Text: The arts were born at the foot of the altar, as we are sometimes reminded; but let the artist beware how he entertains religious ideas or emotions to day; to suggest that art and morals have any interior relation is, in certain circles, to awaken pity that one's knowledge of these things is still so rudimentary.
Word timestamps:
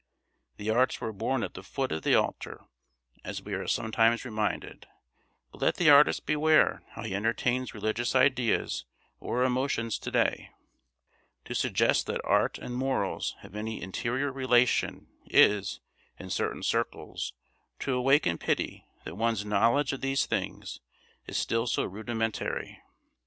The 0.57 0.71
arts 0.71 0.99
were 0.99 1.13
born 1.13 1.43
at 1.43 1.53
the 1.53 1.61
foot 1.61 1.91
of 1.91 2.01
the 2.01 2.15
altar, 2.15 2.65
as 3.23 3.43
we 3.43 3.53
are 3.53 3.67
sometimes 3.67 4.25
reminded; 4.25 4.87
but 5.51 5.61
let 5.61 5.75
the 5.75 5.91
artist 5.91 6.25
beware 6.25 6.81
how 6.93 7.03
he 7.03 7.13
entertains 7.13 7.75
religious 7.75 8.15
ideas 8.15 8.83
or 9.19 9.43
emotions 9.43 9.99
to 9.99 10.09
day; 10.09 10.49
to 11.45 11.53
suggest 11.53 12.07
that 12.07 12.19
art 12.25 12.57
and 12.57 12.73
morals 12.73 13.35
have 13.41 13.55
any 13.55 13.79
interior 13.79 14.31
relation 14.31 15.05
is, 15.27 15.81
in 16.17 16.31
certain 16.31 16.63
circles, 16.63 17.33
to 17.77 17.93
awaken 17.93 18.39
pity 18.39 18.87
that 19.05 19.17
one's 19.17 19.45
knowledge 19.45 19.93
of 19.93 20.01
these 20.01 20.25
things 20.25 20.79
is 21.27 21.37
still 21.37 21.67
so 21.67 21.83
rudimentary. 21.83 22.79